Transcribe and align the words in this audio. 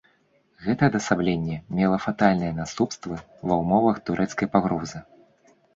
Гэта 0.67 0.87
адасабленне 0.91 1.57
мела 1.81 2.01
фатальныя 2.07 2.57
наступствы 2.63 3.15
ва 3.53 3.63
ўмовах 3.65 3.95
турэцкай 4.11 4.47
пагрозы. 4.57 4.99